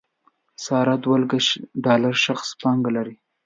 ساره 0.65 0.95
دولکه 1.05 1.37
ډالر 1.85 2.15
شخصي 2.25 2.53
پانګه 2.61 2.91
لري. 2.95 3.15